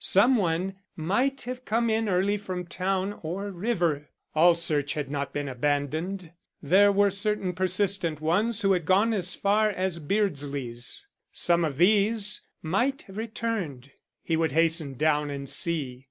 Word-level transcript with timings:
Some 0.03 0.35
one 0.35 0.77
might 0.95 1.43
have 1.43 1.63
come 1.63 1.87
in 1.87 2.09
early 2.09 2.35
from 2.35 2.65
town 2.65 3.19
or 3.21 3.51
river. 3.51 4.09
All 4.33 4.55
search 4.55 4.95
had 4.95 5.11
not 5.11 5.31
been 5.31 5.47
abandoned. 5.47 6.31
There 6.59 6.91
were 6.91 7.11
certain 7.11 7.53
persistent 7.53 8.19
ones 8.19 8.63
who 8.63 8.71
had 8.71 8.87
gone 8.87 9.13
as 9.13 9.35
far 9.35 9.69
as 9.69 9.99
Beardsley's. 9.99 11.07
Some 11.31 11.63
of 11.63 11.77
these 11.77 12.41
might 12.63 13.03
have 13.03 13.17
returned. 13.17 13.91
He 14.23 14.35
would 14.35 14.53
hasten 14.53 14.95
down 14.95 15.29
and 15.29 15.47
see. 15.47 15.99